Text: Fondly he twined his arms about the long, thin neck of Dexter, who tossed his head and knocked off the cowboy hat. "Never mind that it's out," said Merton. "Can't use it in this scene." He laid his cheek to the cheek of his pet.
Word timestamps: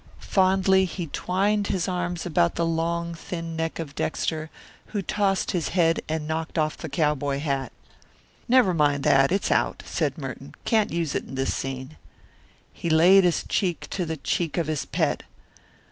Fondly 0.17 0.85
he 0.85 1.05
twined 1.05 1.67
his 1.67 1.87
arms 1.87 2.25
about 2.25 2.55
the 2.55 2.65
long, 2.65 3.13
thin 3.13 3.55
neck 3.55 3.77
of 3.77 3.93
Dexter, 3.93 4.49
who 4.87 5.03
tossed 5.03 5.51
his 5.51 5.67
head 5.77 6.01
and 6.09 6.27
knocked 6.27 6.57
off 6.57 6.75
the 6.75 6.89
cowboy 6.89 7.37
hat. 7.37 7.71
"Never 8.47 8.73
mind 8.73 9.03
that 9.03 9.31
it's 9.31 9.51
out," 9.51 9.83
said 9.85 10.17
Merton. 10.17 10.55
"Can't 10.65 10.91
use 10.91 11.13
it 11.13 11.25
in 11.25 11.35
this 11.35 11.53
scene." 11.53 11.97
He 12.73 12.89
laid 12.89 13.23
his 13.23 13.43
cheek 13.47 13.85
to 13.91 14.07
the 14.07 14.17
cheek 14.17 14.57
of 14.57 14.65
his 14.65 14.85
pet. 14.85 15.21